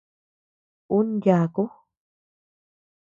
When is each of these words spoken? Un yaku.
Un 0.97 1.07
yaku. 1.25 1.63